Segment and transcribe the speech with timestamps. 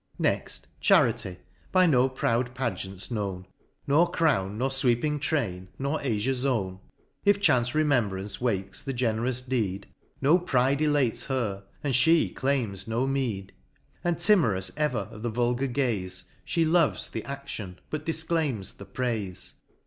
[0.31, 1.37] —Next Charity,—
[1.71, 3.45] by no proud pageants known,
[3.85, 6.79] Nor crown, nor fweeping train, nor azure zone.—
[7.23, 9.85] If chance remembrance wakes the generous deed,
[10.19, 13.53] No pride elates her, and fhe claims no meed;
[14.03, 14.25] And MOUNT PLEASANT.
[14.25, 18.85] 23 And timorous ever of the vulgar gaze, She loves the adlion, but difclaims the
[18.87, 19.53] praife.